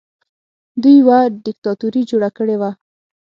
[0.81, 2.71] دوی یوه دیکتاتوري جوړه کړې وه